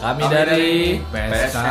[0.00, 1.66] Kami dari PSK.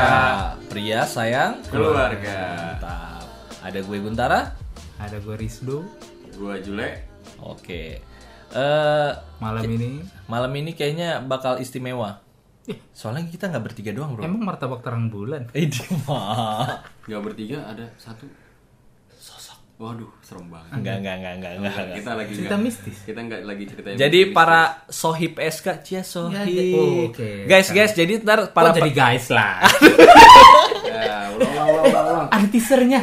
[0.70, 2.78] Pria Sayang Keluarga.
[2.78, 3.26] Mantap.
[3.65, 4.54] Ada gue Guntara.
[5.01, 5.81] Ada gue Rizdo.
[6.37, 7.10] Gua Jule.
[7.42, 7.97] Oke.
[8.50, 9.12] Eh
[9.42, 12.22] Malam ini malam ini kayaknya bakal istimewa.
[12.94, 14.22] Soalnya kita nggak bertiga doang, Bro.
[14.22, 15.50] emang martabak terang bulan.
[15.58, 16.86] Eh, di mah.
[17.09, 18.30] Gak bertiga ada satu.
[19.80, 20.76] Waduh, serem banget.
[20.76, 21.72] Enggak, enggak, enggak, enggak, enggak.
[21.72, 21.96] enggak.
[22.04, 22.98] Kita lagi Cerita nggak- mistis.
[23.08, 24.36] Kita nggak lagi cerita yang Jadi mistis.
[24.36, 24.62] para
[24.92, 26.36] sohib SK, cia sohib.
[26.36, 27.30] Ya, ya, oh, oke.
[27.48, 29.64] Guys, guys, jadi ntar para oh, jadi guys lah.
[30.84, 32.28] ya, ulang ulang ulang ulang.
[32.28, 33.02] Ada teasernya.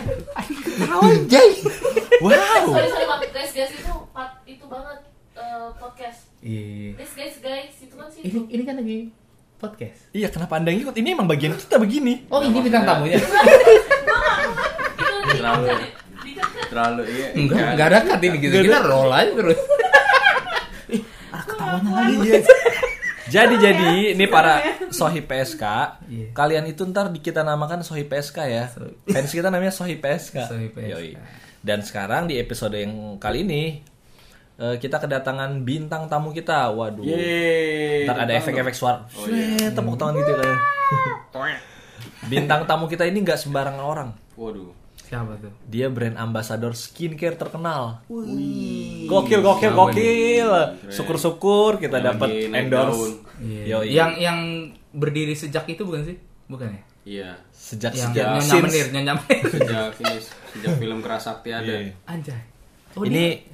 [2.20, 2.36] wow.
[2.68, 3.18] sorry sorry Pak.
[3.32, 4.98] guys guys itu part itu banget
[5.36, 6.92] eh, podcast Iya.
[6.96, 8.98] guys guys guys itu kan sih Ini ini kan lagi
[9.56, 10.12] podcast.
[10.12, 10.92] Iya, kenapa Anda ngikut?
[10.92, 12.28] Ini emang bagian kita begini.
[12.28, 13.16] Oh, ini bintang tamunya.
[15.26, 16.05] itu
[16.76, 17.26] Terlalu iya.
[17.32, 17.68] Enggak, iya.
[17.72, 18.54] enggak ada cut ini gitu.
[18.60, 19.58] Kita roll aja terus.
[20.94, 22.14] Ih, ada ketawanya lagi.
[22.20, 22.38] Iya.
[23.26, 24.62] Jadi jadi ini para
[24.94, 25.64] sohib PSK,
[26.06, 26.30] Iya.
[26.30, 28.70] kalian itu ntar di- kita namakan sohib PSK ya.
[29.02, 30.46] Fans kita namanya sohib PSK.
[30.46, 30.94] Sohib PSK.
[30.94, 31.18] Yoi.
[31.58, 33.82] Dan sekarang di episode yang kali ini
[34.62, 36.70] eh, kita kedatangan bintang tamu kita.
[36.70, 37.02] Waduh.
[37.02, 38.06] Yeay.
[38.06, 39.02] Ntar ada efek-efek suara.
[39.18, 39.74] Oh, iya.
[39.74, 40.54] Tepuk tangan gitu kan.
[42.30, 44.08] Bintang tamu kita ini nggak sembarangan orang.
[44.38, 44.85] Waduh.
[45.06, 45.54] Siapa tuh?
[45.64, 48.02] Dia brand ambassador skincare terkenal.
[49.06, 50.50] Gokil, gokil, gokil.
[50.88, 53.22] Syukur-syukur kita dapat endorse.
[53.38, 53.62] Iya.
[53.78, 53.86] Yoi.
[53.88, 54.38] Yang yang
[54.90, 56.16] berdiri sejak itu bukan sih?
[56.46, 56.82] Bukan ya?
[57.06, 57.30] Iya.
[57.48, 59.42] Sejak Yang sejak nyonya since- menir, nyonya menir.
[59.54, 60.16] Sejak ini
[60.50, 61.70] sejak film Kerasakti ada.
[61.70, 61.94] Iya.
[62.04, 62.42] Anjay.
[62.92, 63.46] Oh, ini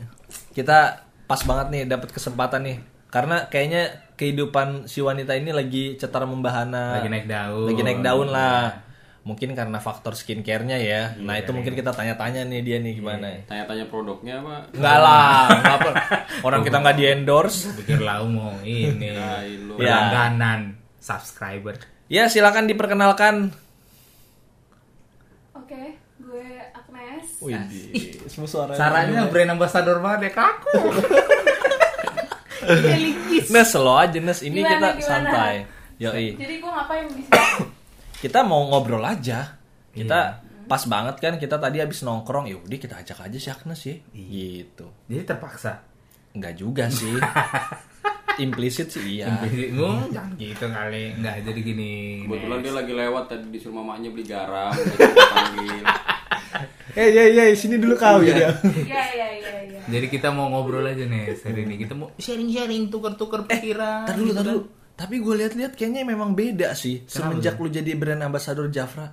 [0.51, 3.83] kita pas banget nih dapat kesempatan nih karena kayaknya
[4.15, 7.67] kehidupan si wanita ini lagi cetar membahana Lagi naik daun.
[7.67, 8.73] lagi naik daun lah
[9.23, 13.31] mungkin karena faktor skincare-nya ya nah Iya, itu mungkin kita tanya-tanya nih dia nih gimana
[13.47, 14.67] Tanya-tanya produknya apa?
[14.75, 15.91] Enggak lah, enggak apa.
[16.47, 17.71] Orang kita nggak di endorse.
[17.79, 19.15] Pikir lau mau ini.
[19.15, 19.79] Kirain lu.
[19.79, 19.95] Ya.
[20.11, 20.61] Langganan
[20.99, 21.79] subscriber.
[22.11, 23.55] Ya silakan diperkenalkan.
[25.55, 25.83] oke
[26.19, 27.63] gue Agnes Wih,
[28.27, 28.73] semua suara.
[28.75, 30.83] Caranya brand ambassador banget ya kaku.
[33.51, 35.07] Nes lo aja Nes, ini Gimana, kita gimana?
[35.31, 35.55] santai.
[35.99, 36.35] Yoi.
[36.35, 37.31] jadi gue ngapain di sini
[38.23, 39.59] Kita mau ngobrol aja.
[39.91, 40.39] Kita
[40.71, 43.99] pas banget kan kita tadi habis nongkrong, ya udah kita ajak aja si Agnes ya.
[44.15, 44.87] Gitu.
[45.11, 45.83] Jadi terpaksa.
[46.31, 47.19] Enggak juga sih.
[48.47, 49.43] Implisit sih iya.
[49.43, 51.19] Bingung, jangan gitu kali.
[51.19, 51.93] Enggak jadi gini.
[52.31, 54.71] Kebetulan dia lagi lewat tadi disuruh mamanya beli garam.
[55.35, 55.83] panggil.
[56.95, 58.39] Eh ya ya sini dulu kau ya.
[58.39, 61.75] iya iya iya iya Jadi kita mau ngobrol aja nih hari ini.
[61.75, 64.07] Kita mau sharing-sharing, tukar-tukar pikiran.
[64.07, 64.55] Tar dulu, gitu tar kan.
[64.55, 64.63] dulu.
[64.95, 69.09] Tapi gue lihat-lihat kayaknya memang beda sih semenjak lu jadi brand ambassador Jafra.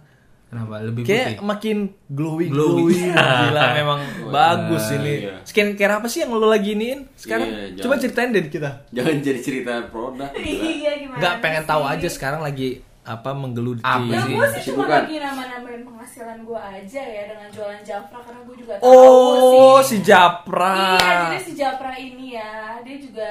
[0.46, 0.82] Kenapa?
[0.82, 1.46] Lebih Kayak putih.
[1.46, 2.90] makin glowing, Glowing.
[3.14, 3.14] glowing.
[3.14, 5.14] Gila memang bagus ini.
[5.24, 5.36] iya.
[5.44, 7.48] Skincare apa sih yang lu lagi iniin sekarang?
[7.48, 8.00] Iya, Coba jangan.
[8.02, 8.70] ceritain dari kita.
[8.90, 10.30] Jangan jadi cerita produk.
[10.42, 13.82] iya gimana Nggak pengen tahu aja sekarang lagi apa menggeluti.
[13.82, 14.30] Apa ya sih?
[14.32, 14.90] gue sih cuma Kesibukan.
[15.00, 19.98] lagi nama-namain penghasilan gue aja ya dengan jualan Jafra karena gue juga tahu Oh, sih
[19.98, 20.78] si Japra.
[20.96, 23.30] Iya, jadi si Japra ini ya, dia juga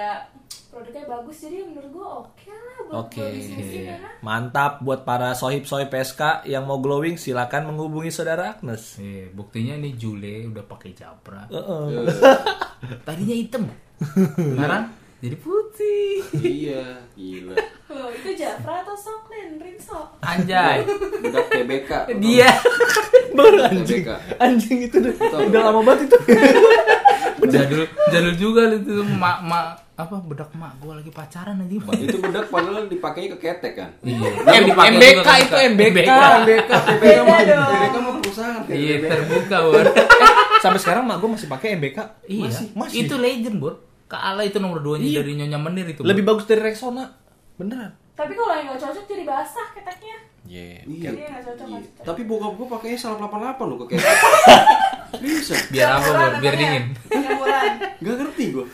[0.68, 3.20] produknya bagus, jadi menurut gue oke lah buat Oke.
[3.20, 3.96] buat bisnis ini ya.
[4.20, 9.00] Mantap buat para sohib-sohib PSK yang mau glowing silakan menghubungi saudara Agnes.
[9.00, 11.48] Iya, buktinya nih Jule udah pakai Japra.
[11.48, 12.06] Heeh.
[13.08, 13.64] Tadinya hitam.
[14.36, 16.22] Sekarang jadi putih.
[16.38, 17.58] Iya, gila.
[17.90, 20.14] Loh, itu Jafra atau Soklin, Rinso?
[20.22, 20.86] Anjay.
[21.24, 21.90] Budak TBK.
[22.22, 22.52] Dia
[23.34, 24.06] Baru anjing.
[24.06, 24.10] TBK.
[24.38, 25.14] Anjing itu udah,
[25.50, 26.18] udah lama banget itu.
[27.48, 29.64] jadul jadul juga itu mak mak
[29.94, 31.74] apa bedak mak gua lagi pacaran aja.
[31.96, 33.90] Itu budak padahal dipakainya ke ketek kan.
[34.00, 34.28] Iya.
[34.46, 35.54] M- dipakai MBK itu.
[35.74, 36.08] MBK.
[36.08, 37.66] Mah dong.
[37.66, 38.62] TBK mah perusahaan.
[38.64, 39.84] Iya, terbuka, Bor.
[40.62, 41.98] Sampai sekarang mak gue masih pakai MBK.
[42.24, 42.46] Iya.
[42.46, 42.96] Masih, masih.
[43.04, 43.74] Itu legend, Bor.
[44.06, 45.18] Kaala itu nomor 2 nya Iya.
[45.20, 46.00] dari Nyonya Menir itu.
[46.00, 47.04] lebih bagus dari Rexona.
[47.54, 47.90] Beneran.
[48.14, 50.16] Tapi kalau yang nggak cocok jadi basah keteknya.
[50.48, 50.80] Yeah.
[50.88, 51.10] Iya.
[51.12, 51.68] Iya nggak cocok.
[52.02, 54.16] Tapi bokap gua pakainya 188 loh ke ketek.
[55.22, 55.56] Bisa.
[55.68, 56.32] biar apa, Bor?
[56.40, 56.84] Biar dingin.
[57.04, 57.72] Penyamuran.
[57.98, 58.64] Gak ngerti gua.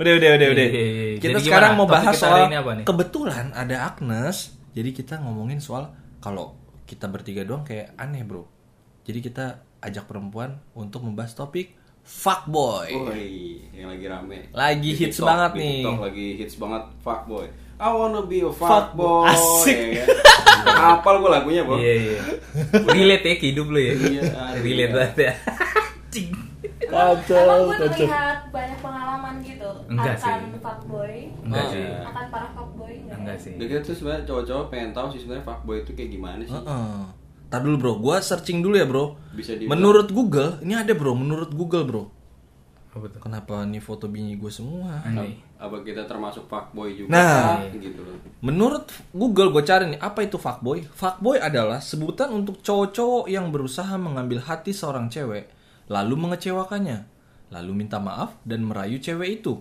[0.00, 0.66] Udah, udah, udah, udah.
[0.66, 1.18] Iya, iya, iya.
[1.20, 1.84] Kita Jadi sekarang gimana?
[1.84, 2.84] mau bahas soal ini apa nih?
[2.88, 4.36] kebetulan ada Agnes.
[4.70, 6.54] Jadi kita ngomongin soal kalau
[6.86, 8.46] kita bertiga doang kayak aneh, Bro.
[9.04, 9.46] Jadi kita
[9.80, 12.90] ajak perempuan untuk membahas topik fuckboy.
[12.90, 14.38] Woi, yang lagi rame.
[14.50, 15.74] Lagi Di hits TikTok, banget di nih.
[15.78, 17.46] TikTok lagi hits banget fuckboy.
[17.80, 19.24] I wanna be a Fuckboy.
[19.24, 19.32] fuckboy.
[19.32, 19.78] Asik.
[19.96, 21.00] Ya kan?
[21.00, 21.76] Hafal gua lagunya, Bro.
[21.76, 22.20] Iya, iya.
[22.84, 23.92] Relate ya ke hidup lu ya.
[23.94, 24.94] Iya, aduh, Relate iya.
[24.94, 25.32] banget ya.
[26.10, 26.30] Cing.
[26.80, 27.88] Emang, Kacau, emang gue kacau.
[28.02, 30.60] terlihat banyak pengalaman gitu Enggak akan sih.
[30.60, 31.80] fuckboy, Enggak Oh, sih.
[31.80, 31.98] iya.
[32.04, 33.16] akan para fuckboy enggak?
[33.16, 33.52] Enggak sih.
[33.56, 36.52] Dia tuh sebenarnya cowok-cowok pengen tahu sih sebenarnya fuckboy itu kayak gimana sih.
[36.52, 36.98] Heeh.
[37.46, 39.16] Tar dulu bro, gua searching dulu ya bro.
[39.30, 39.70] Bisa dibilang.
[39.72, 41.12] Menurut Google, ini ada bro.
[41.12, 42.04] Menurut Google bro.
[42.90, 43.20] Apa tuh?
[43.22, 44.98] Kenapa nih foto bini gue semua?
[45.06, 45.38] Anjay.
[45.60, 47.60] apa kita termasuk fuckboy juga Nah.
[47.76, 50.88] gitu loh Menurut Google gue cari nih apa itu fuckboy?
[50.88, 55.60] Fuckboy adalah sebutan untuk cowok-cowok yang berusaha mengambil hati seorang cewek
[55.90, 56.98] lalu mengecewakannya,
[57.50, 59.58] lalu minta maaf dan merayu cewek itu.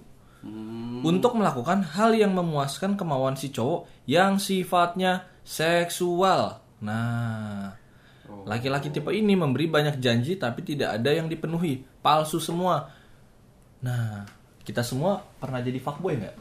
[1.04, 6.64] Untuk melakukan hal yang memuaskan kemauan si cowok yang sifatnya seksual.
[6.80, 7.76] Nah,
[8.48, 12.88] laki-laki tipe ini memberi banyak janji tapi tidak ada yang dipenuhi, palsu semua.
[13.80, 14.28] Nah,
[14.62, 16.36] kita semua pernah jadi fuckboy nggak?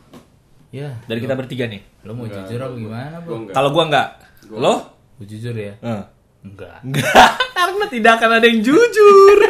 [0.69, 0.99] Ya.
[1.07, 1.81] Dari kita bertiga nih.
[2.05, 3.35] Lo mau jujur apa gimana, Bro?
[3.47, 4.09] enggak Kalau gua nggak,
[4.53, 4.75] lo?
[5.17, 5.75] Gua jujur ya.
[5.81, 6.03] Eh.
[6.39, 6.79] Enggak.
[6.85, 9.37] Enggak, karena tidak akan ada yang jujur.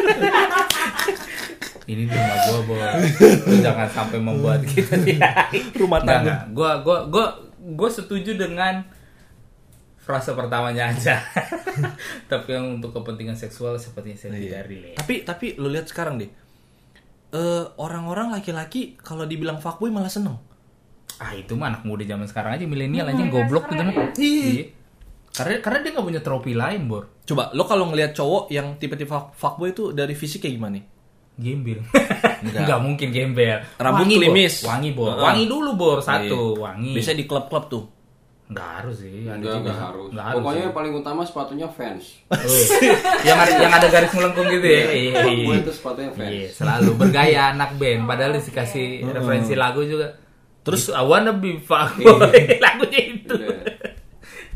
[1.89, 2.81] Ini rumah gua, Bos.
[3.49, 6.29] Lu jangan sampai membuat kita tidak Rumah Enggak, tangga.
[6.29, 6.41] enggak.
[6.53, 7.25] Gua gua gua
[7.73, 8.85] gua setuju dengan
[9.97, 11.17] frase pertamanya aja.
[12.29, 14.97] Tapi yang untuk kepentingan seksual sepertinya saya tidak relate.
[14.97, 16.29] tapi tapi lu lihat sekarang deh.
[17.29, 20.41] Eh orang-orang laki-laki kalau dibilang fuckboy malah seneng.
[21.15, 23.91] Ah itu mah anak muda zaman sekarang aja milenial aja Milenial goblok gitu mah.
[23.91, 24.05] ya?
[24.15, 24.45] Iya.
[24.49, 24.65] Iya.
[25.29, 27.03] Karena karena dia nggak punya trofi lain, Bor.
[27.21, 30.85] Coba lo kalau ngelihat cowok yang tipe-tipe fuck- fuckboy itu dari fisik kayak gimana nih?
[31.37, 31.79] Gembel.
[32.43, 32.61] Enggak.
[32.65, 33.57] Enggak mungkin gembel.
[33.77, 34.21] Rambut Wangi, Bor.
[34.25, 34.53] klimis.
[34.61, 35.13] Wangi, Bor.
[35.15, 35.97] Wangi dulu, Bor.
[36.01, 36.61] Satu, Iya.
[36.65, 36.91] wangi.
[36.97, 37.83] Biasanya di klub-klub tuh.
[38.49, 39.23] Enggak harus sih.
[39.23, 39.61] Ada enggak juga.
[39.61, 40.65] enggak harus Nggak harus pokoknya sih.
[40.65, 42.37] yang paling utama sepatunya fans Oh,
[43.21, 44.83] yang ada yang ada garis melengkung gitu ya.
[44.89, 45.61] Iya, fuckboy iya.
[45.61, 50.17] itu sepatunya fans Iya, selalu bergaya anak band padahal dikasih referensi lagu juga.
[50.59, 52.33] Terus I wanna be fuckboy
[52.65, 53.37] lagunya itu.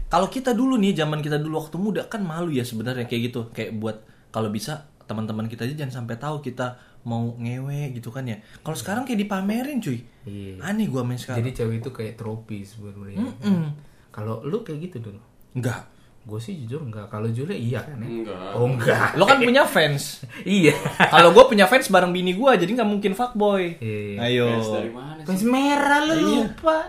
[0.07, 3.49] Kalau kita dulu nih, zaman kita dulu waktu muda kan malu ya sebenarnya kayak gitu.
[3.49, 3.97] Kayak buat
[4.29, 8.39] kalau bisa teman-teman kita aja jangan sampai tahu kita mau ngewe gitu kan ya.
[8.59, 9.99] Kalau sekarang kayak dipamerin cuy.
[10.23, 10.63] Iya.
[10.63, 11.43] Aneh gua main sekarang.
[11.43, 13.19] Jadi cewek itu kayak trofi sebenarnya.
[13.19, 13.63] Mm-mm.
[14.09, 15.19] Kalau lu kayak gitu dulu.
[15.53, 15.91] Enggak.
[16.23, 17.11] Gue sih jujur enggak.
[17.11, 18.07] Kalau Julia iya kan ya?
[18.07, 19.19] enggak Oh enggak.
[19.19, 20.23] Lo kan punya fans.
[20.47, 20.71] iya.
[21.11, 23.75] Kalau gue punya fans bareng bini gue, jadi nggak mungkin fuckboy.
[23.83, 24.23] Iya.
[24.23, 24.47] Ayo.
[24.55, 26.23] fans dari mana sih Fans merah lu Iya.
[26.47, 26.79] lupa.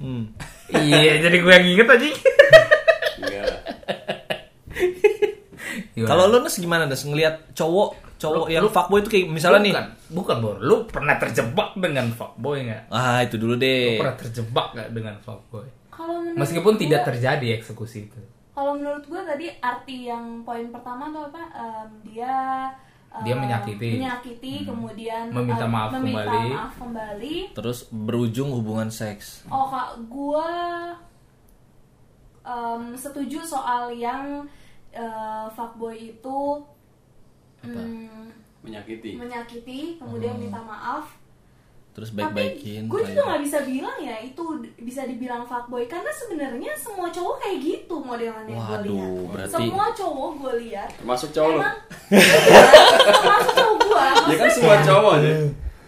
[0.00, 0.24] Hmm.
[0.70, 2.08] iya, jadi gue yang inget aja.
[6.00, 9.60] Kalau lo nes gimana nes ngelihat cowok cowok Lu- yang lu- fuckboy itu kayak misalnya
[9.60, 9.72] nih.
[9.72, 10.56] bukan, bukan Bor.
[10.60, 12.82] Lu pernah terjebak dengan fuckboy nggak?
[12.88, 13.96] Ah itu dulu Lu deh.
[13.96, 15.64] pernah terjebak nggak dengan fuckboy?
[15.90, 18.20] Kalau menurut Meskipun gua- tidak terjadi eksekusi itu.
[18.50, 21.42] Kalau menurut gue tadi arti yang poin pertama tuh apa?
[21.50, 22.36] Em, dia
[23.10, 23.88] Dia menyakiti.
[23.88, 23.96] Hmm.
[23.98, 26.50] menyakiti, kemudian Meminta em, maaf meminta kembali.
[26.52, 27.36] maaf kembali.
[27.52, 29.42] Terus berujung hubungan seks.
[29.46, 30.46] Oh kak, gue
[32.42, 34.46] em, setuju soal yang
[34.90, 36.38] eh, fuckboy itu
[37.62, 38.28] mm,
[38.60, 40.42] menyakiti menyakiti, kemudian Hmm.
[40.42, 41.16] minta maaf.
[41.90, 42.86] Terus Tapi baik-baikin.
[42.86, 44.42] gue juga nggak bisa bilang ya itu
[44.78, 49.10] bisa dibilang fuckboy karena sebenarnya semua cowok kayak gitu modelannya gue Waduh, lihat.
[49.28, 51.76] berarti- Semua cowok gue lihat termasuk cowok emang
[53.10, 55.30] termasuk cowok gue, ya kan semua cowok aja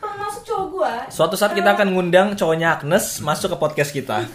[0.03, 0.93] termasuk cowok gue.
[1.09, 4.27] Suatu saat kita akan ngundang cowoknya Agnes masuk ke podcast kita.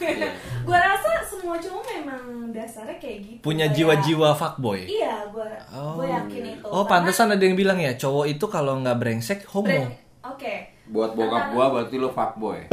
[2.58, 3.42] Dasarnya kayak gitu.
[3.42, 4.80] Punya Kayak- jiwa-jiwa fuckboy.
[4.84, 5.96] Iya, gue Oh.
[5.96, 6.66] gue yakin itu.
[6.66, 9.86] Oh, Karena pantesan ada yang bilang ya, cowok itu kalau nggak brengsek homo.
[10.24, 10.74] Oke.
[10.88, 12.64] buat bokap gua berarti lo fuckboy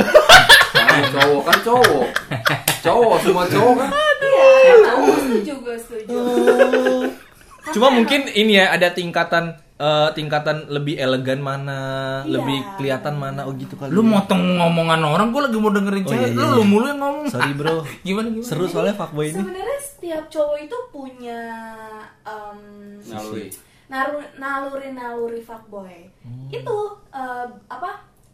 [0.71, 2.07] karena cowok kan cowok
[2.81, 3.91] cowok semua cowok kan
[4.23, 6.15] Iya, gue setuju, gue setuju.
[6.15, 7.03] Oh.
[7.71, 11.81] Cuma mungkin ini ya ada tingkatan eh, tingkatan lebih elegan mana,
[12.23, 12.31] Iya.
[12.33, 13.91] lebih kelihatan mana, oh gitu kali.
[13.91, 14.11] Lu ya.
[14.13, 16.21] motong ngomongan orang, gue lagi mau dengerin Oh, cewek.
[16.21, 16.55] iya, iya, lu, iya.
[16.55, 17.27] lu mulu yang ngomong.
[17.27, 17.77] Sorry bro.
[18.07, 18.47] gimana gimana?
[18.47, 19.37] Seru soalnya fuckboy ini.
[19.37, 21.41] Sebenarnya setiap cowok itu punya
[22.23, 22.59] em,
[23.03, 23.49] naluri
[23.85, 26.49] naru naluri naluri fuckboy Hmm.
[26.51, 26.77] itu
[27.11, 27.91] eh, apa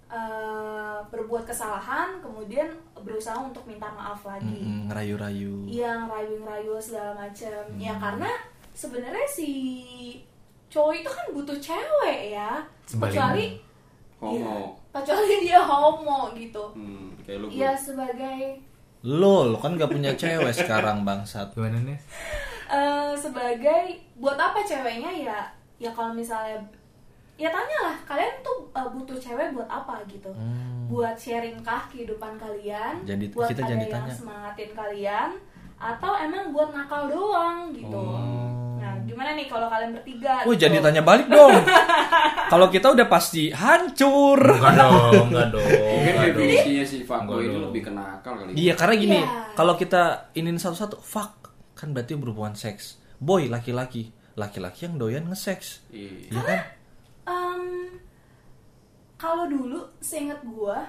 [0.09, 5.67] eh, berbuat kesalahan kemudian berusaha untuk minta maaf lagi Mm-mm, ngerayu-rayu.
[5.67, 8.01] yang rayu-rayu segala macam ya Hmm.
[8.01, 8.31] karena
[8.73, 9.51] sebenarnya si
[10.71, 13.59] cowok itu kan butuh cewek ya kecuali
[14.17, 14.55] homo Iya,
[14.95, 18.63] kecuali dia homo gitu hmm, kayak lu ya sebagai
[19.01, 21.49] Lo, lo kan gak punya cewek sekarang bangsat.
[21.51, 21.97] Gimana nih?
[22.69, 23.83] eh, sebagai
[24.15, 25.41] buat apa ceweknya ya
[25.77, 26.61] ya kalau misalnya
[27.35, 30.85] ya tanyalah kalian tuh eh, butuh cewek buat apa gitu Hmm.
[30.87, 34.13] buat sharing kah kehidupan kalian Jangan di- buat kita ada jangan yang ditanya.
[34.13, 35.31] semangatin kalian
[35.81, 38.60] atau emang buat nakal doang gitu Oh.
[39.03, 40.61] Gimana nih kalau kalian bertiga Wah, gitu?
[40.61, 41.55] jadi tanya balik dong.
[42.51, 44.35] Kalau kita udah pasti hancur.
[44.37, 45.71] Enggak dong, enggak dong.
[45.71, 49.55] mungkin definisinya si fuckboy itu lebih kenakal kali Iya, karena gini, Iya.
[49.55, 50.03] kalau kita
[50.35, 52.99] inin satu-satu, fuck, kan berarti berhubungan seks.
[53.17, 54.11] Boy, laki-laki.
[54.35, 55.87] Laki-laki yang doyan nge-seks.
[55.91, 56.61] iya Iya kan?
[57.25, 57.63] Em,
[59.15, 60.83] kalau dulu seingat gua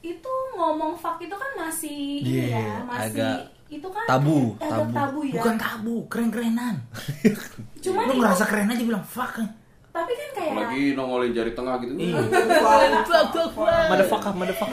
[0.00, 3.36] itu ngomong fuck itu kan masih ini Iya, ya masih agak
[3.72, 4.92] itu kan tabu, tabu.
[4.92, 6.74] tabu ya Bukan tabu, keren-kerenan.
[7.78, 9.32] cuman lu itu ngerasa keren aja bilang fuck.
[9.90, 11.92] tapi kan kayak Lagi nongolin jari tengah gitu.
[11.94, 12.16] Iya.
[13.90, 14.72] Motherfucker, motherfucker.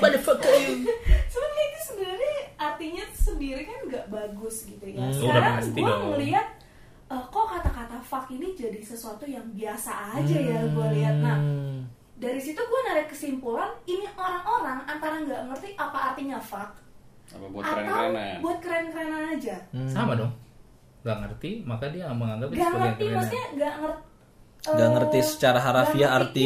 [1.25, 5.13] sebenarnya itu sebenarnya artinya sendiri kan nggak bagus gitu ya Hmm.
[5.13, 6.01] Sekarang gue dong.
[6.13, 6.47] ngelihat
[7.09, 11.83] eh, kok kata-kata fuck ini jadi sesuatu yang biasa aja ya gue lihat nah Hmm.
[12.15, 16.75] dari situ gue narik kesimpulan ini orang-orang antara nggak ngerti apa artinya fuck
[17.29, 18.35] Apa buat atau keren-kerenan?
[18.39, 19.55] buat keren-kerenan aja
[19.85, 20.31] Sama dong.
[20.99, 23.15] Gak ngerti, maka dia menganggap itu nggak sebagai ngerti kerenan.
[23.15, 24.07] maksudnya nggak ngerti
[24.59, 26.45] Nggak ngerti secara harafiah arti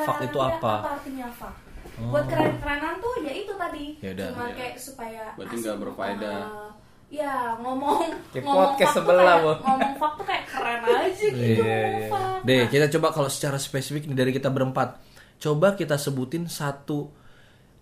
[0.00, 0.74] fuck itu apa.
[0.90, 1.54] artinya fuck
[2.02, 4.28] buat keren-kerenan tuh ya itu tadi Yaudah.
[4.28, 4.54] cuma Iya.
[4.56, 6.38] kayak supaya Berarti nggak berfaedah.
[6.40, 6.70] uh,
[7.08, 8.00] ya ngomong
[8.32, 12.08] Kayak ngomong podcast sebelah, kayak- ngomong fuck tuh kayak keren aja gitu Iya, ngomong iya.
[12.08, 12.38] fuck.
[12.42, 14.88] Deh, Nah, kita coba kalau secara spesifik nih dari kita berempat.
[15.36, 17.12] Coba kita sebutin satu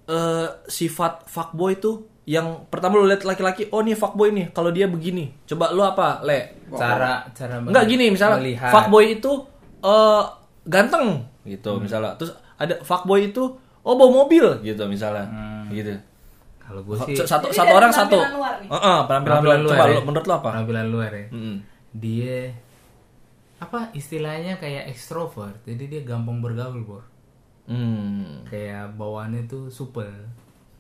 [0.05, 4.87] eh, sifat fuckboy tuh yang pertama lu lihat laki-laki, oh nih fuckboy nih, kalau dia
[4.87, 5.35] begini.
[5.45, 6.63] Coba lu apa, Le?
[6.71, 8.71] cara cara Enggak gini misalnya melihat.
[8.71, 9.33] fuckboy itu
[9.83, 10.23] eh
[10.65, 12.15] ganteng gitu misalnya.
[12.15, 13.43] Terus ada fuckboy itu
[13.81, 15.27] oh bawa mobil gitu misalnya.
[15.69, 15.91] Gitu.
[16.61, 18.15] Kalau gue sih satu Jadi satu orang satu.
[18.15, 18.69] penampilan luar nih?
[18.71, 19.75] Heeh, penampilan, penampilan luar.
[19.75, 19.91] Coba ya.
[19.91, 20.49] lu menurut lu apa?
[20.49, 21.27] penampilan luar ya.
[21.29, 21.57] Mm-mm.
[21.93, 22.39] Dia
[23.59, 25.59] apa istilahnya kayak ekstrovert.
[25.65, 27.03] Jadi dia gampang bergaul, Bor.
[27.67, 28.47] Hmm.
[28.47, 30.07] Kayak bawaannya tuh super.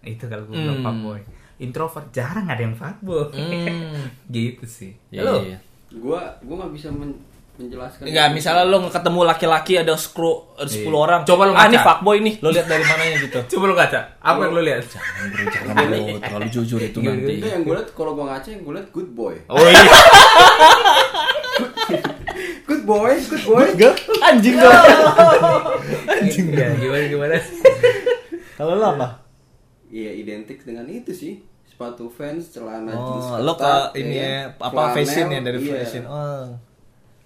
[0.00, 0.64] Itu kalau gue Hmm.
[0.64, 1.20] bilang fuckboy.
[1.60, 3.28] Introvert jarang ada yang fuckboy.
[3.30, 4.08] Hmm.
[4.32, 4.96] gitu sih.
[5.12, 5.44] Iya, Halo.
[5.44, 5.58] iya.
[5.92, 7.20] Gua gua nggak bisa men-
[7.60, 8.08] menjelaskan.
[8.08, 10.96] Enggak, misalnya lo ketemu laki-laki ada skru ada 10 Iya.
[10.96, 11.20] orang.
[11.28, 11.68] Coba lo ah, ngaca.
[11.68, 12.34] ini fuckboy nih.
[12.40, 13.38] Lo lihat dari mananya gitu.
[13.52, 14.00] Coba lu kaca.
[14.16, 14.80] Apa yang lu lihat?
[14.88, 17.32] Jangan bro, jangan bro, terlalu jujur itu Iya, nanti.
[17.36, 19.34] Enggak, yang gue liat kalau gua ngaca yang gue liat good boy.
[19.46, 19.82] Oh iya.
[22.64, 23.66] Good boy, good boy.
[23.68, 24.70] Enggak, anjing lo.
[26.08, 27.36] Anjing ya, gimana gimana?
[28.56, 29.08] Kalau lo apa?
[29.90, 31.42] Iya identik dengan itu sih.
[31.80, 33.72] Sepatu Vans, celana Oh, jeans lo ke
[34.04, 35.72] ini ya ya, apa Flanel, fashion ya dari iya.
[35.80, 36.04] fashion.
[36.04, 36.44] Oh.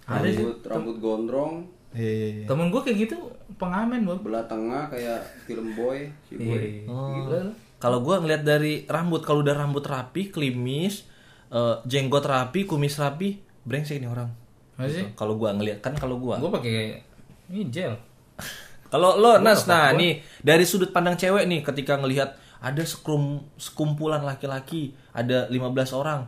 [0.06, 0.46] Ada sih.
[0.46, 1.54] Rambut, rambut gondrong,
[1.90, 2.46] Iya, iya, iya.
[2.46, 3.18] Temen gue kayak gitu
[3.58, 4.22] pengamen, Bor.
[4.22, 6.54] belah tengah kayak film boy, si boy.
[6.54, 6.86] Iya.
[6.86, 7.26] Oh.
[7.26, 7.52] Gila lu.
[7.82, 11.02] Kalau gua ngeliat dari rambut, kalau udah rambut rapi, klimis,
[11.50, 14.30] eh, jenggot rapi, kumis rapi, brengsek nih orang.
[14.78, 15.18] Gitu.
[15.18, 16.38] Kalau gua ngeliat kan kalau gua.
[16.38, 17.02] Gue pakai
[17.50, 17.98] ini gel.
[18.86, 19.98] Kalau lo Nas, nah apa-apa.
[19.98, 26.26] nih dari sudut pandang cewek nih ketika ngelihat ada sekrum sekumpulan laki-laki, ada 15 orang.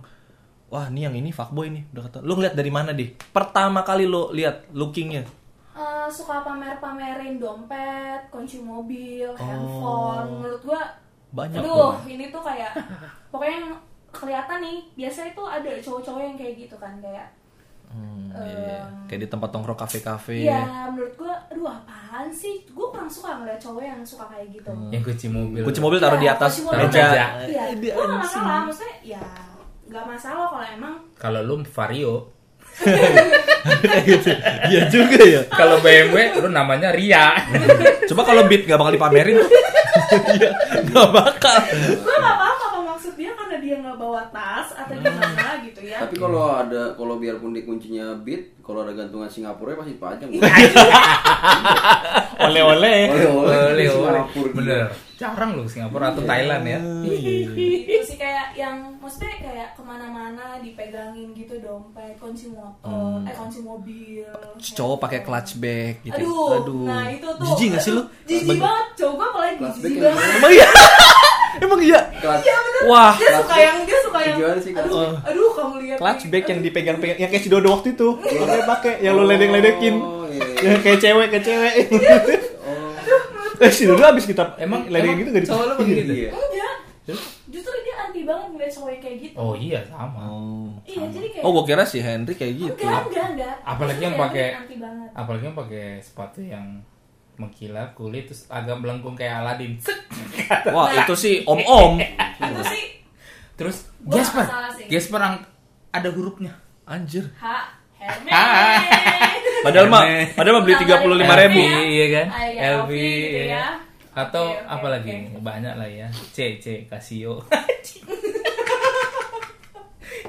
[0.67, 2.19] Wah, nih yang ini fuckboy nih, udah kata.
[2.23, 3.15] Lo ngeliat dari mana deh?
[3.31, 5.23] Pertama kali lo lihat lookingnya.
[5.77, 9.37] eh, suka pamer-pamerin dompet, kunci mobil, Oh.
[9.37, 10.29] handphone.
[10.41, 10.83] Menurut gua,
[11.29, 12.73] Banyak aduh, ini tuh kayak
[13.29, 13.69] pokoknya yang
[14.09, 14.79] kelihatan nih.
[14.97, 17.29] Biasa itu ada cowok-cowok yang kayak gitu kan, kayak
[17.89, 18.83] Hmm, iya.
[19.07, 20.43] Kayak di tempat nongkrong kafe-kafe.
[20.43, 22.67] Iya, menurut gua, aduh apaan sih?
[22.69, 24.71] Gue kurang suka ngeliat cowok yang suka kayak gitu.
[24.89, 25.63] Yang kunci mobil.
[25.63, 27.05] Kunci mobil taruh di Iya, atas meja.
[27.07, 28.59] taruh- Iya, Dia gue gak masalah.
[28.65, 29.23] Maksudnya, ya
[29.87, 32.15] gak masalah kalau emang Kalau lu Vario,
[34.67, 35.41] Iya juga ya.
[35.49, 37.33] kalau BMW lu namanya Ria.
[38.05, 39.39] Coba kalau beat nggak bakal dipamerin.
[40.07, 40.51] Iya,
[40.85, 41.57] nggak bakal.
[41.67, 42.56] gue gak apa-apa
[45.97, 46.05] ya.
[46.05, 50.31] Tapi kalau ada kalau biarpun di kuncinya beat, kalau ada gantungan Singapura ya pasti dipajang.
[52.47, 53.01] Oleh-oleh.
[53.09, 53.89] Oleh-oleh di Oleh, oleh.
[53.89, 54.53] Singapura.
[54.53, 54.87] Bener.
[55.17, 56.77] Jarang lu Singapura atau Thailand ya.
[58.07, 64.23] sih kayak yang maksudnya kayak ke mana-mana dipegangin gitu dompet, kunci motor, eh kunci mobil.
[64.61, 66.21] Cowok pakai clutch bag gitu.
[66.21, 67.45] Aduh, nah itu tuh.
[67.57, 68.03] Jijik gak sih lu?
[68.29, 70.37] Jijik banget, cowok gue apalagi jijik banget.
[70.39, 70.69] Emang iya?
[71.59, 72.01] Emang iya?
[72.13, 72.83] Iya bener.
[72.87, 74.37] Wah, dia suka yang dia suka yang.
[74.37, 75.97] Gimana sih, clutch aduh, aduh kamu lihat.
[75.97, 78.09] clutch bag yang dipegang-pegang yang kayak si Dodo waktu itu.
[78.17, 79.95] Pakai pakai yang lu ledek-ledekin.
[79.97, 80.61] Oh, iya, iya.
[80.67, 81.73] Yang kayak cewek kayak cewek.
[82.67, 82.93] Oh,
[83.59, 86.13] eh si Dodo abis kita Emang ledek gitu gak cowok lu begitu?
[86.15, 86.31] iya.
[86.31, 86.75] Enggak.
[87.47, 89.35] Justru dia anti banget ngeliat cowok kayak gitu.
[89.35, 90.21] Oh iya sama.
[90.21, 90.69] Oh.
[90.83, 92.77] Iya, jadi kayak Oh, gua kira si Henry kayak gitu.
[92.77, 93.55] Enggak, enggak, enggak.
[93.63, 95.09] Apalagi yang pakai- dia anti banget.
[95.15, 96.67] Apalagi yang pakai sepatu yang
[97.37, 99.77] mengkilat kulit terus agak melengkung kayak Aladin.
[100.75, 102.01] Wah, itu sih om-om.
[102.41, 102.97] Itu sih
[103.57, 104.45] Terus Gasper.
[104.87, 105.45] Gasper ang-
[105.89, 106.53] ada hurufnya.
[106.85, 107.25] Anjir.
[107.41, 107.45] H
[108.07, 108.33] Hermes.
[109.65, 110.05] Padahal mah,
[110.37, 111.59] padahal mah beli tiga puluh lima ribu.
[111.59, 111.75] LV.
[111.91, 112.27] Iya kan?
[112.45, 113.45] Iya, LV, gitu iya.
[113.51, 113.67] ya.
[114.15, 115.33] Atau apa lagi?
[115.41, 116.07] Banyak lah ya.
[116.31, 117.41] C C Casio.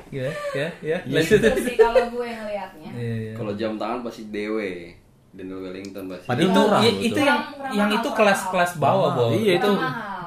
[0.10, 0.98] ya, ya, ya.
[1.06, 1.40] Lanjut.
[1.76, 2.90] Kalau gue ngelihatnya.
[2.96, 3.34] Iya, iya.
[3.36, 4.96] Kalau jam tangan pasti Dewe.
[5.38, 6.26] Daniel Wellington pasti.
[6.26, 9.10] Padahal itu murah itu yang Kurang- yang itu kelas-kelas bawah.
[9.14, 9.24] Bo.
[9.32, 9.70] Iya, itu.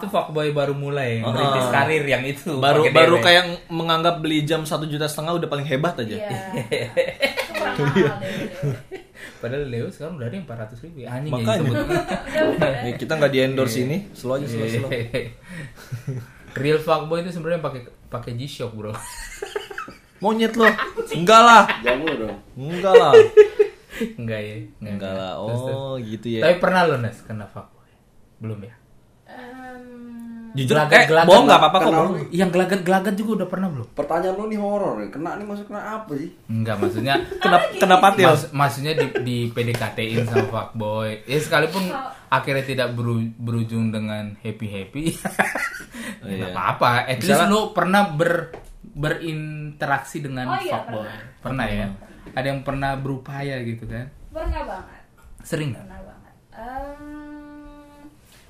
[0.00, 1.26] Itu fuckboy baru mulai, Heeh.
[1.26, 2.56] merintis karir yang itu.
[2.56, 3.24] Baru baru dewe.
[3.26, 6.14] kayak menganggap beli jam satu juta setengah udah paling hebat aja.
[6.14, 6.38] Iya.
[7.52, 8.08] Mahal deh.
[8.08, 8.12] deh.
[9.40, 11.08] Padahal Leo sekarang udah ada yang 400 ribu ya.
[11.12, 11.70] Anjing Makanya.
[12.84, 14.90] Ya, kita nggak di endorse ini, slow aja slow slow.
[16.60, 18.92] Real fuckboy itu sebenarnya pakai pakai G-Shock, Bro.
[20.20, 20.68] Monyet lo.
[21.12, 21.64] Enggak lah.
[21.80, 22.36] Jamu dong.
[22.54, 23.12] Enggak lah.
[24.16, 24.56] Enggak ya.
[24.80, 25.32] Enggak lah.
[25.38, 25.76] Terus, terus.
[25.76, 26.40] Oh, gitu ya.
[26.42, 27.90] Tapi pernah lo Nes kena fuckboy?
[28.38, 28.74] Belum ya?
[29.26, 29.84] Em,
[30.50, 31.92] Jujur, Gelagat- eh, gelagat bohong nggak apa-apa kok.
[32.30, 33.86] Yang gelagat-gelagat juga udah pernah belum?
[33.92, 35.08] Pertanyaan lu nih horor nih.
[35.08, 36.30] Kena nih masuk kena apa sih?
[36.44, 38.26] Enggak, maksudnya Kenapa kenapa Til?
[38.26, 41.22] Mas- maksudnya di, di PDKT-in sama fuckboy.
[41.22, 41.86] Ya sekalipun
[42.28, 45.04] akhirnya tidak beru- berujung dengan happy-happy.
[46.18, 46.36] Oh, ya iya.
[46.42, 46.90] nggak apa-apa.
[47.04, 48.32] At least Misalnya- lu pernah ber
[48.90, 51.06] berinteraksi dengan Oh, iya, fuckboy.
[51.06, 51.38] pernah.
[51.40, 51.86] Pernah ya?
[52.30, 54.06] Ada yang pernah berupaya gitu kan?
[54.28, 55.02] pernah banget
[55.40, 55.82] Sering nggak?
[55.82, 58.06] pernah banget Em,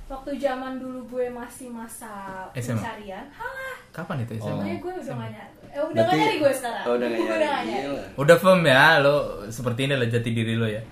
[0.07, 2.11] waktu zaman dulu gue masih masa
[2.53, 2.77] SMA?
[2.77, 4.45] pencarian halah Kapan itu SMA?
[4.45, 7.19] sebenarnya gue udah gak nyari eh, udah Berarti- gak nyari gue sekarang Oh, udah Gue
[7.21, 7.39] nyari.
[7.41, 7.71] nyari.
[7.81, 8.05] Gila.
[8.17, 9.15] Udah firm ya, lo
[9.49, 10.83] seperti ini lah jati diri lo ya.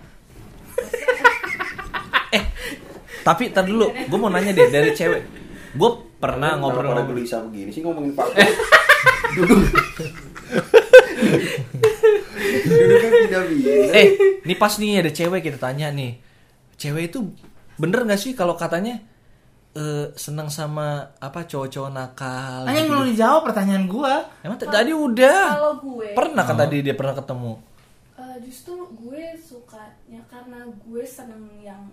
[3.20, 5.23] Tapi tar dulu, gue mau nanya deh dari cewek.
[5.75, 7.12] Gue pernah ngobrol-ngobrol.
[7.14, 8.25] gelisah begini sih ngomongin Pak.
[9.35, 9.58] Duduk.
[12.78, 13.70] Duduk kan tidak bisa.
[13.92, 14.08] Eh,
[14.40, 16.12] nih pas nih ada cewek kita tanya nih.
[16.75, 17.18] Cewek itu
[17.75, 19.02] bener nggak sih kalau katanya
[19.70, 22.62] eh, senang sama apa cowok-cowok nakal?
[22.64, 22.90] Hanya gitu?
[22.90, 24.14] belum dijawab pertanyaan gua.
[24.40, 25.42] Emang t- tadi udah.
[25.52, 26.61] kalau gue Pernah kan Oh.
[26.61, 27.52] tadi dia pernah ketemu.
[28.16, 31.87] eh, justru gue sukanya karena gue seneng yang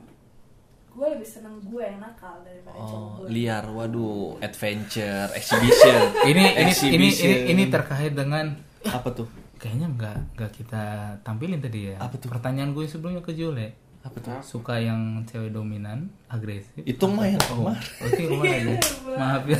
[0.87, 3.61] gue lebih seneng gue yang nakal daripada cowok Oh, gue liar.
[3.63, 6.01] Waduh, adventure, exhibition.
[6.23, 7.27] Ini ini ini Exhibition.
[7.27, 9.27] ini, ini terkait dengan apa tuh?
[9.57, 10.83] Kayaknya nggak nggak kita
[11.21, 11.95] tampilin tadi ya.
[11.97, 12.27] Apa tuh?
[12.27, 13.73] Pertanyaan gue sebelumnya ke Jule.
[13.99, 14.37] Apa tuh?
[14.39, 16.77] Suka yang cewek dominan, agresif.
[16.79, 17.81] Itu mah yang Oh, kemarin.
[18.01, 18.73] oke ke mana aja.
[19.15, 19.59] Maaf ya.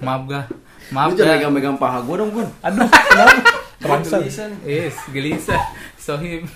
[0.00, 0.44] Maaf gak?
[0.90, 1.36] Maaf Lu jangan ya.
[1.38, 2.48] megang-megang paha gua dong, Gun.
[2.60, 3.36] Aduh, kenapa?
[3.76, 4.16] Terasa.
[4.64, 5.60] Yes, gelisah.
[5.94, 6.48] Sohib.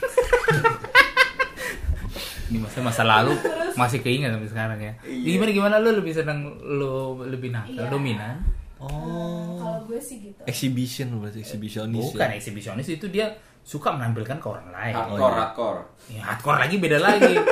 [2.48, 3.36] Ini masa masa lalu
[3.74, 4.92] masih keinget sampai sekarang ya.
[5.04, 5.36] Iya.
[5.36, 6.92] Gimana gimana lu lebih senang lu
[7.22, 7.92] lebih nakal, Iya.
[7.92, 8.40] dominan?
[8.78, 9.58] Oh.
[9.58, 12.34] kalau gue sih gitu Exhibition berarti exhibitionis Bukan ya.
[12.34, 13.26] eksibisionis itu dia
[13.60, 14.94] suka menampilkan ke orang lain.
[14.94, 15.34] Hardcore, iya.
[15.36, 15.80] hardcore.
[16.08, 17.34] Ya, hardcore lagi beda lagi.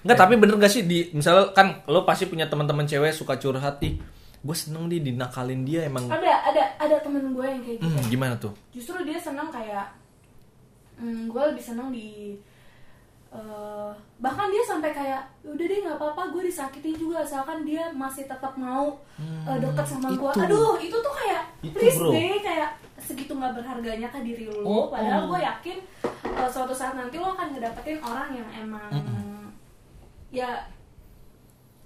[0.00, 3.78] Enggak, tapi bener gak sih di misalnya kan lo pasti punya teman-teman cewek suka curhat
[3.78, 4.00] nih.
[4.38, 6.06] Gue seneng nih dinakalin dia emang.
[6.06, 8.54] ada ada ada temen gue yang kayak gitu Hmm, gimana tuh?
[8.70, 9.90] justru dia senang kayak
[10.96, 12.38] hmm, gue lebih senang di
[13.30, 18.24] eh, bahkan dia sampai kayak udah deh nggak apa-apa gue disakitin juga asalkan dia masih
[18.24, 22.10] tetap mau eh, deket sama gue aduh itu tuh kayak Itu, please bro.
[22.10, 25.28] deh kayak segitu nggak berharganya ke diri lo Oh, padahal oh.
[25.30, 25.76] gue yakin
[26.14, 28.90] eh, suatu saat nanti lo akan ngedapetin orang yang emang
[30.28, 30.50] ya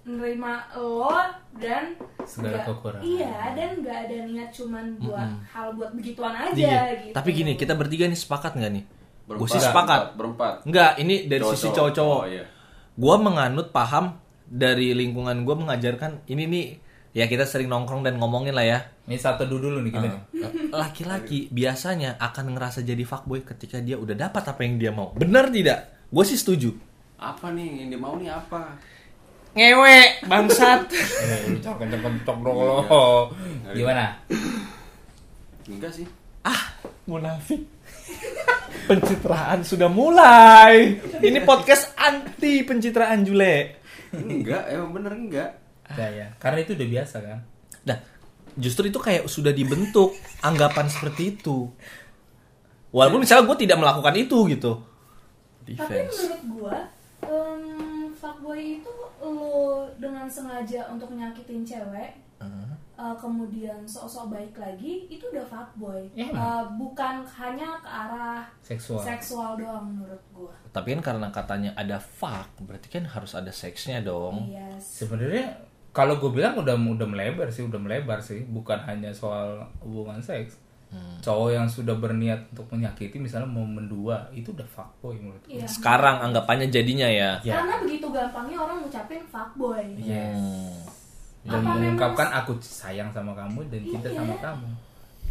[0.03, 1.15] nerima lo
[1.55, 3.03] dan Segala kekurangan.
[3.03, 5.47] iya dan nggak ada niat cuman buat Mm-mm.
[5.49, 6.83] hal buat begituan aja Iya.
[7.01, 8.85] gitu Tapi gini, kita bertiga nih sepakat nggak nih?
[9.25, 10.15] Gue sih sepakat.
[10.15, 10.65] Berempat.
[10.65, 12.21] Enggak, ini dari sisi cowok-cowok.
[12.21, 12.45] Oh, iya.
[12.93, 16.67] Gue menganut paham dari lingkungan gue mengajarkan ini nih
[17.13, 20.03] ya kita sering nongkrong dan ngomongin lah ya Ini satu dulu dulu nih kita.
[20.03, 20.13] nih.
[20.71, 25.49] laki-laki biasanya akan ngerasa jadi fuckboy ketika dia udah dapat apa yang dia mau benar
[25.49, 26.73] tidak gue sih setuju
[27.17, 28.77] Apa nih yang dia mau nih apa?
[29.53, 30.85] ngewe bangsat
[31.25, 32.65] Eh, lu jangan kenceng-kenceng dong Iya.
[32.67, 33.01] lo.
[33.73, 34.05] Gimana?
[35.65, 36.05] Enggak sih.
[36.43, 37.61] ah munafik
[38.85, 43.81] pencitraan sudah mulai ini podcast anti pencitraan Jule
[44.12, 45.51] Enggak, emang bener enggak.
[45.97, 46.29] Ya, ya.
[46.37, 47.38] Karena itu udah biasa kan.
[47.83, 47.97] nah
[48.55, 51.73] justru itu kayak sudah dibentuk anggapan seperti itu
[52.88, 54.73] walaupun misalnya gue tidak melakukan itu gitu
[55.62, 56.79] tapi defense menurut gua
[57.25, 57.64] em,
[58.12, 58.92] fuckboy itu
[59.25, 62.72] lo dengan sengaja untuk nyakitin cewek Uh,
[63.03, 66.29] eh, kemudian sok-sok baik lagi itu udah fuckboy Ya.
[66.29, 69.03] Eh, bukan hanya ke arah Seksual.
[69.03, 74.01] seksual doang menurut gua tapi kan karena katanya ada fuck berarti kan harus ada seksnya
[74.01, 75.51] dong yes Sebenarnya
[75.91, 80.57] kalau gue bilang udah udah melebar sih, udah melebar sih, bukan hanya soal hubungan seks.
[81.21, 85.57] Cowok yang sudah berniat untuk menyakiti, misalnya mau mendua, itu udah fuckboy menurut gue.
[85.57, 85.69] Iya.
[85.69, 87.57] sekarang anggapannya jadinya ya Ya.
[87.57, 90.33] karena begitu gampangnya orang ngucapin fuckboy Yes.
[90.33, 90.81] Hmm.
[91.43, 94.19] Dan Apa mengungkapkan memang- aku sayang sama kamu dan cinta Iya.
[94.19, 94.69] sama kamu.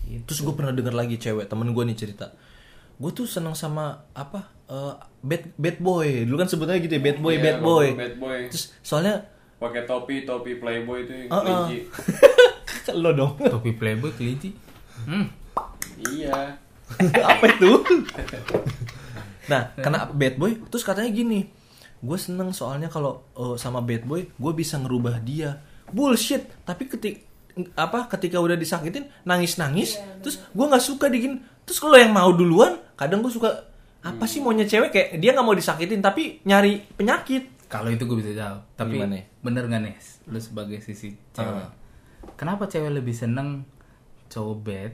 [0.02, 0.24] Gitu.
[0.28, 2.36] Terus gue pernah denger lagi cewek temen gue nih cerita.
[2.98, 6.24] Gue tuh seneng sama apa eh, bad bad boy.
[6.24, 7.88] Dulu kan sebutnya gitu ya bad boy, Iya, bad boy.
[7.94, 8.40] Bad boy.
[8.48, 9.24] Terus soalnya
[9.56, 11.70] Pakai topi, topi playboy itu yang Uh-uh.
[11.70, 11.78] kelinci.
[12.98, 13.38] lo dong.
[13.38, 14.50] Topi playboy kelinci.
[15.06, 15.30] Hmm.
[16.02, 16.58] Iya.
[17.30, 17.72] apa itu?
[19.52, 20.58] nah, kena bad boy.
[20.68, 21.46] Terus katanya gini.
[22.02, 25.62] Gue seneng soalnya kalau eh, sama bad boy, gue bisa ngerubah dia.
[25.92, 26.44] Bullshit.
[26.64, 27.16] Tapi ketik
[27.76, 32.32] apa ketika udah disakitin nangis nangis terus gue nggak suka digin terus kalau yang mau
[32.32, 33.68] duluan kadang gue suka
[34.02, 38.20] apa sih maunya cewek kayak dia nggak mau disakitin tapi nyari penyakit Kalau itu gue
[38.20, 38.68] bisa jawab.
[38.76, 39.24] Tapi Gimana ya?
[39.40, 40.20] bener gak Nes?
[40.28, 41.64] Lu sebagai sisi cewek.
[41.64, 41.72] Ah.
[42.36, 43.64] Kenapa cewek lebih seneng
[44.28, 44.94] cowok bad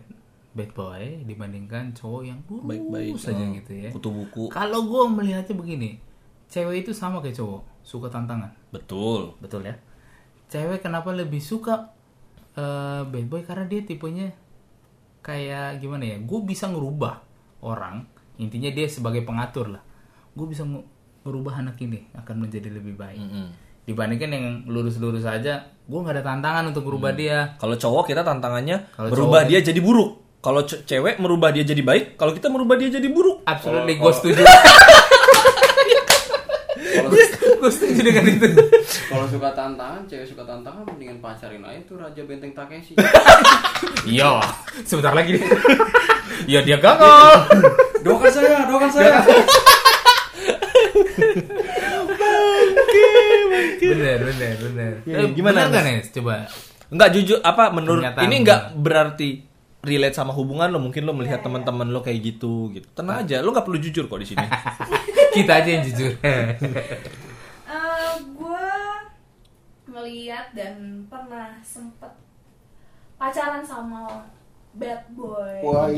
[0.53, 3.53] bad boy dibandingkan cowok yang Baik-baik, saja oh.
[3.57, 3.89] gitu ya.
[3.89, 4.53] Kutu buku.
[4.53, 5.97] Kalau gue melihatnya begini,
[6.53, 9.33] cewek itu sama kayak cowok, suka tantangan, Betul.
[9.41, 9.73] betul ya.
[10.47, 11.91] Cewek kenapa lebih suka
[12.53, 14.31] eh, bad boy karena dia tipenya
[15.19, 16.17] kayak gimana ya?
[16.19, 17.19] Gue bisa ngerubah
[17.59, 18.07] orang,
[18.37, 19.83] intinya dia sebagai pengatur lah.
[20.31, 20.87] Gue bisa nge-
[21.21, 23.19] ngerubah anak ini akan menjadi lebih baik.
[23.19, 23.47] Mm-mm.
[23.83, 27.55] Dibandingkan yang lurus-lurus aja, gue nggak ada tantangan untuk ngerubah dia.
[27.57, 30.11] Kalau cowok kita tantangannya Kalau merubah cowok- dia jadi buruk.
[30.37, 33.43] Kalau ce- cewek merubah dia jadi baik, kalau kita merubah dia jadi buruk.
[33.43, 34.41] Absolutely, Kalau- gue setuju.
[37.67, 38.47] Kalau gue setuju dengan itu.
[39.11, 42.95] kalau suka tantangan, cewek suka tantangan mendingan pacarin aja tuh Raja Benteng Takeshi.
[44.07, 44.39] Iya,
[44.81, 45.35] sebentar lagi.
[46.47, 47.43] ya dia gagal.
[47.99, 49.19] doakan saya, doakan saya.
[53.77, 54.91] bener, bener, bener.
[55.03, 55.95] Ya, Eh, gimana, bener kan, Nes?
[55.99, 56.07] Nes?
[56.09, 56.47] Coba.
[56.87, 58.41] Enggak jujur apa menurut Pernyataan ini gua.
[58.41, 59.29] enggak berarti
[59.83, 63.51] relate sama hubungan lo mungkin lo melihat teman-teman lo kayak gitu gitu tenang aja lo
[63.51, 64.47] nggak perlu jujur kok di sini
[65.29, 66.15] Kita aja yang jujur.
[68.19, 68.67] Gue
[69.87, 70.75] ngeliat dan
[71.05, 72.11] pernah sempet
[73.15, 74.25] pacaran sama
[74.73, 75.57] bad boy.
[75.61, 75.89] Wah,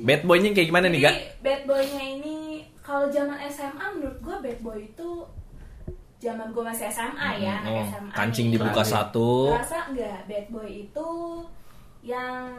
[0.00, 2.36] bad boynya kayak gimana nih Jadi gak bad boynya ini
[2.80, 5.10] kalau zaman SMA menurut gue bad boy itu
[6.18, 8.12] zaman gue masih SMA ya, anak Oh, SMA.
[8.12, 8.54] kancing nih.
[8.54, 11.08] dibuka satu Rasa enggak bad boy itu
[12.02, 12.52] yang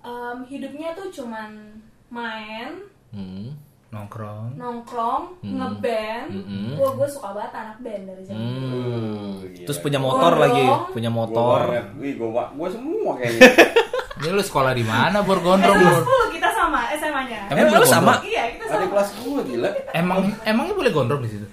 [0.00, 1.78] em, hidupnya tuh cuman
[2.08, 2.74] main,
[3.10, 3.50] Hmm.
[3.90, 4.54] Nongkrong.
[4.54, 5.58] nongkrong, Hmm.
[5.58, 6.30] ngeband.
[6.30, 6.78] Hmm.
[6.78, 8.70] Wah, gue suka banget anak band dari zaman dulu.
[8.70, 9.34] Hmm.
[9.42, 9.66] gila.
[9.66, 11.82] terus punya motor lagi punya motor Gua.
[11.98, 13.50] Wih, gua, gua semua kayaknya.
[14.20, 16.02] Ini lu sekolah di mana, Bor Gondrong, SMA Bor?
[16.28, 17.38] 10 kita sama SMA-nya.
[17.46, 18.12] Emang Emang boleh lu sama?
[18.22, 18.86] Iya, kita Ada sama.
[18.86, 19.70] kelas gua gila.
[19.92, 21.46] Emang emangnya boleh gondrong di situ?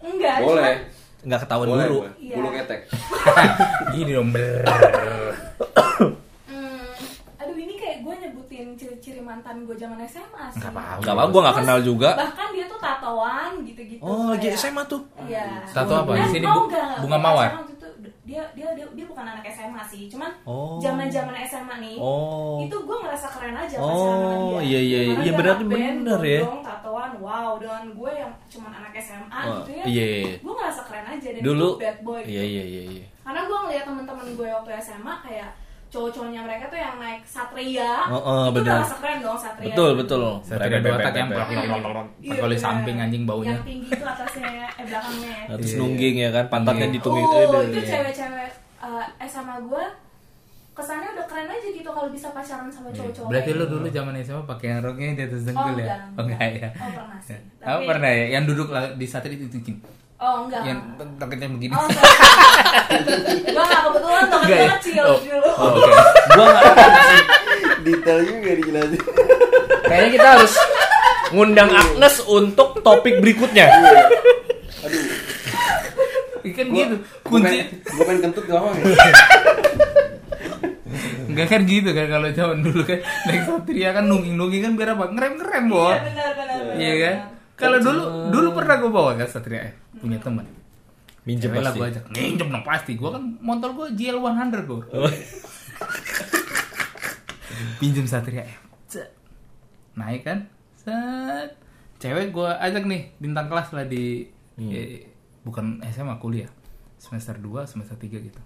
[0.00, 0.74] Enggak, Boleh.
[1.20, 2.12] nggak ketahuan Boleh, guru boleh.
[2.18, 2.34] Iya.
[2.34, 2.80] Bulu ketek.
[3.94, 4.62] Gini dong, ber.
[6.44, 6.92] Hmm,
[7.38, 8.14] aduh ini kayak gue
[8.58, 10.58] nyebutin ciri-ciri mantan gue zaman SMA sih.
[10.58, 10.98] Nggak apa-apa.
[11.00, 14.02] nggak apa gue nggak Terus, kenal juga Bahkan dia tuh tatoan gitu-gitu.
[14.02, 15.44] oh lagi kayak- SMA tuh Iya.
[15.68, 16.10] Tato apa?
[16.16, 17.50] Di sini oh, bu- bunga mawar?
[18.28, 20.76] Dia dia dia dia bukan anak SMA sih, cuman Oh.
[20.78, 21.96] zaman-zaman SMA nih.
[21.96, 24.60] oh Itu gue ngerasa keren aja Oh, sama dia.
[24.68, 26.40] iya, iya, iya, dia berarti bener ya.
[26.44, 29.84] gondrong, tatoan, wow, dengan gue yang cuman anak SMA Oh, gitu ya.
[29.86, 30.32] iya, iya.
[30.36, 32.20] Gue ngerasa keren aja dan dulu itu bad boy.
[32.20, 32.52] iya gitu.
[32.52, 35.50] iya iya iya Karena gue ngeliat temen-temen gue waktu SMA kayak
[35.88, 37.92] cowok-cowoknya mereka tuh yang naik Satria.
[38.12, 39.72] Oh, oh, itu rasa keren dong Satria.
[39.72, 41.48] betul betul Satria dua tak yang blok.
[42.20, 43.56] Iya, samping anjing baunya.
[43.56, 45.36] Yang tinggi itu atasnya, eh belakangnya.
[45.56, 45.78] Terus Iya.
[45.80, 46.94] nungging ya kan pantatnya Iya.
[47.00, 48.50] ditungging Oh, itu cewek-cewek
[48.84, 49.84] uh, SMA gue
[50.78, 53.28] kesannya udah keren aja gitu kalau bisa pacaran sama cowok-cowok.
[53.32, 53.72] Berarti lu gitu.
[53.74, 55.74] dulu zaman SMA pakai yang roknya di atas Oh, dengkul ya?
[55.74, 56.68] enggak, Oh enggak ya?
[56.70, 57.38] Oh, pernah sih.
[57.66, 58.26] Oh pernah ya?
[58.38, 59.80] Yang duduk lah di satria itu tuh gini.
[60.18, 60.62] Oh, enggak.
[60.64, 60.78] Yang
[61.16, 61.72] toketnya begini.
[61.72, 62.10] Oh, enggak.
[63.46, 64.68] gue gak kebetulan tuh Enggak ya?
[64.74, 65.18] kecil Oh.
[65.20, 65.48] dulu.
[65.48, 65.90] Oh, Oke.
[66.34, 66.74] gua nggak
[67.80, 69.02] Detail juga dijelasin.
[69.80, 70.52] kayaknya kita harus
[71.30, 73.70] ngundang Agnes untuk topik berikutnya
[74.80, 75.02] Aduh.
[76.48, 76.96] Kan Gua, gitu.
[77.22, 78.84] gua Kunci gua pengen kentut gampang ya.
[81.28, 85.04] enggak kan gitu kan kalau zaman dulu kan naik satria kan nungging-nungging kan biar apa?
[85.08, 85.92] Ngerem-ngerem, Bor.
[85.92, 86.58] Iya, benar, benar.
[86.74, 87.16] Iya kan?
[87.58, 90.46] Kalau dulu dulu pernah gue bawa kan Satria eh, punya teman.
[91.26, 92.04] minjem pasti gue ajak.
[92.14, 92.92] Minjem dong pasti.
[92.96, 94.80] Gue kan motor gue GL 100 gue.
[94.96, 95.12] Oh.
[97.82, 98.62] Pinjem Satria F.
[98.88, 99.10] Cet.
[99.98, 100.48] Naik kan?
[100.78, 101.58] Set.
[101.98, 105.04] Cewek gue ajak nih bintang kelas lah di eh,
[105.42, 106.48] bukan SMA kuliah.
[106.96, 108.40] Semester 2, semester 3 gitu.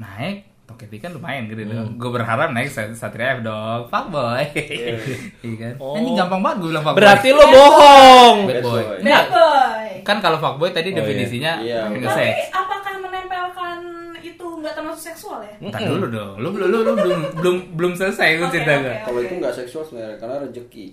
[0.00, 1.98] Naik Toketi kan lumayan gede dong.
[1.98, 3.86] Gue berharap naik Sat- Satria F dong.
[3.86, 4.46] Fuck boy.
[5.42, 5.74] Iya kan?
[5.76, 5.94] Oh.
[5.94, 8.80] Ini gampang banget gue bilang fuck berarti lo bohong Bad Bad boy.
[8.80, 8.96] boy.
[9.00, 9.24] Enggak.
[9.24, 9.88] Bad boy.
[10.00, 10.98] Kan kalau fuckboy tadi Oh, iya.
[11.00, 11.80] definisinya Iya.
[11.88, 12.34] nge-sex.
[12.46, 13.78] Tapi apakah menempelkan
[14.20, 15.54] itu nggak termasuk seksual ya?
[15.60, 16.32] Entar dulu dong.
[16.36, 18.92] Lu lu lu, lu belum belum belum selesai gue Oke, cerita oke, gue.
[18.92, 19.04] oke.
[19.04, 20.84] Kalau itu nggak seksual sebenarnya karena rezeki.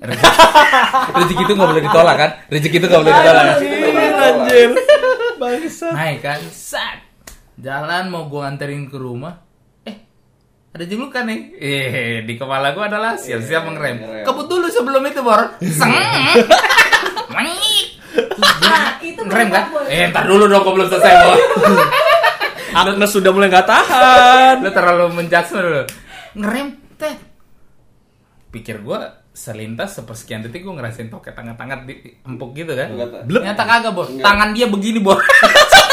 [1.14, 2.30] Rezeki itu nggak boleh ditolak kan?
[2.48, 3.44] Rezeki itu nggak boleh ditolak.
[3.44, 3.56] kan?
[4.18, 4.70] anjir
[5.38, 6.98] bangsa Naik kan, sat.
[7.56, 9.46] Jalan mau gua anterin ke rumah.
[10.78, 11.40] Ada julukan nih.
[11.58, 13.98] Eh, di kepala gua adalah siap-siap mengerem.
[13.98, 14.26] ngerem.
[14.30, 15.58] Kebut dulu sebelum itu, Bor.
[15.66, 15.90] Seng.
[18.38, 19.64] Nah, itu ngerem kan?
[19.90, 21.38] Eh, ntar dulu dong, gua belum selesai, Bor.
[22.78, 25.82] Agnes sudah mulai nggak tahan Lu terlalu menjudge dulu.
[26.38, 27.16] Ngerem, teh.
[28.54, 32.94] Pikir gua selintas sepersekian detik gua ngerasain toket tangan-tangan di empuk gitu kan.
[33.26, 33.42] Blep.
[33.42, 34.06] Ternyata kagak, Bor.
[34.14, 35.18] Tangan dia begini, Bor.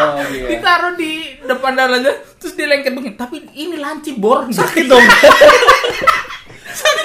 [0.00, 0.46] Oh, iya.
[0.56, 3.14] Ditaruh di depan dalanya, terus dilengket begini.
[3.14, 4.48] Tapi ini lancip, Bor.
[4.48, 5.00] sakit dong
[6.80, 7.04] Sakit.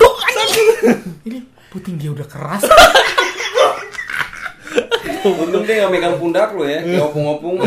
[0.00, 0.68] Tuh, anjing.
[1.28, 2.62] Ini puting dia udah keras.
[5.22, 7.62] Untung dia nggak megang pundak lo ya, ngopung-ngopung.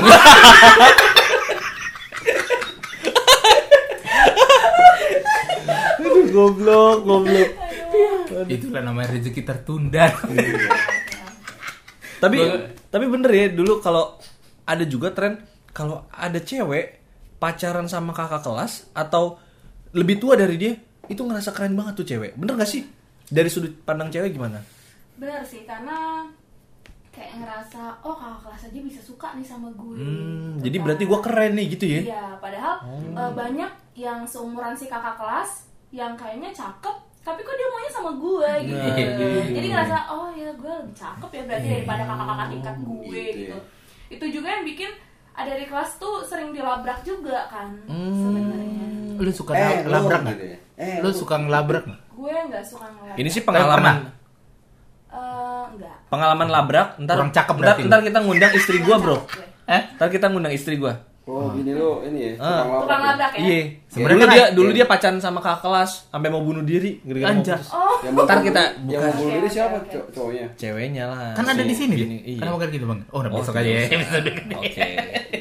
[6.35, 7.49] goblok, goblok.
[8.51, 10.11] Itulah namanya rezeki tertunda.
[12.17, 12.37] Tapi
[12.87, 14.15] tapi bener ya dulu kalau
[14.63, 17.01] ada juga tren kalau ada cewek
[17.35, 19.37] pacaran sama kakak kelas atau
[19.91, 20.73] lebih tua dari dia
[21.05, 22.33] itu ngerasa keren banget tuh cewek.
[22.33, 22.83] Bener gak sih?
[23.25, 24.59] Dari sudut pandang cewek gimana?
[25.15, 26.27] bener sih karena
[27.07, 30.83] kayak ngerasa oh kakak kelas aja bisa suka nih sama gue Hmm, gitu jadi kan.
[30.83, 32.01] berarti gua keren nih gitu ya?
[32.03, 32.75] iya padahal
[33.15, 38.11] eh, banyak yang seumuran si kakak kelas yang kayaknya cakep tapi kok dia maunya sama
[38.13, 39.47] gue gitu Nah.
[39.51, 43.57] jadi ngerasa oh ya gue lebih cakep ya berarti daripada kakak-kakak tingkat gue Gitu gitu
[44.07, 44.91] itu juga yang bikin
[45.33, 48.13] ada di kelas tuh sering dilabrak juga kan Hmm.
[48.13, 48.85] sebenarnya
[49.15, 50.33] Lu suka Eh, labrak nggak?
[50.33, 50.57] gitu ya?
[50.77, 52.01] Eh, Lu lu- suka ngelabrak nggak?
[52.09, 53.95] gue nggak suka ngeliat Ini sih pengalaman
[55.07, 56.87] Eh, enggak pengalaman labrak.
[56.97, 59.17] Ntar Kurang cakep ntar, berarti ntar kita ngundang istri gua, Bro.
[59.65, 59.81] Eh?
[59.95, 60.93] Ntar kita ngundang istri gua.
[61.25, 62.33] Oh, gini lu ini ya.
[62.37, 62.61] Ah.
[62.79, 63.59] tukang labrak ya Iya.
[63.87, 67.01] Sebenarnya Dulu kan dia ada- dulu dia pacaran sama kakak kelas sampai mau bunuh diri
[67.01, 67.65] gara-gara mau putus.
[67.67, 68.99] oh Yang mau Ntar bunuh- kita yang buka.
[69.01, 69.75] mau bunuh diri siapa
[70.13, 70.45] cowoknya?
[70.53, 71.33] Ceweknya lah.
[71.33, 71.95] Kan ada Si- di sini.
[71.95, 72.39] Gini, Kan Iya.
[72.39, 72.99] Kenapa kan gitu, Bang?
[73.09, 73.81] Oh, udah Oh, besok aja ya
[74.55, 74.87] Oke.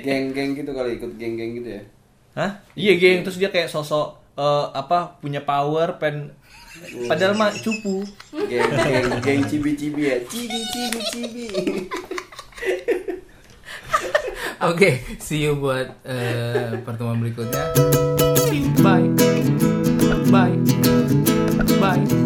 [0.00, 1.82] Geng-geng gitu kali ikut geng-geng gitu ya.
[2.34, 2.50] Hah?
[2.72, 3.18] Iya, geng.
[3.22, 6.32] Terus dia kayak sosok eh, apa punya power pen
[7.04, 8.08] padahal mah cupu.
[8.32, 10.16] Geng-geng geng cibi-cibi ya.
[10.24, 11.46] Cibi cibi cibi.
[14.70, 17.74] Oke, see you buat eh, pertemuan berikutnya.
[18.84, 19.08] Bye.
[20.30, 20.56] Bye.
[21.80, 22.23] Bye.